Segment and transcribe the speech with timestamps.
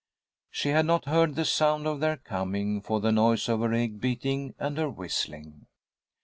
[0.49, 3.99] She had not heard the sound of their coming, for the noise of her egg
[4.01, 5.67] beating and her whistling.